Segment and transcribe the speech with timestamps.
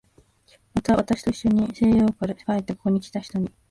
[0.73, 3.51] また、私といっしょに西洋から帰ってここへきた人に